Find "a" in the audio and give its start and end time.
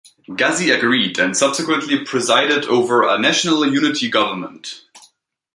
3.07-3.19